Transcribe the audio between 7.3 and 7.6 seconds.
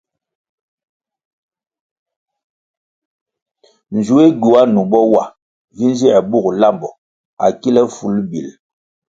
á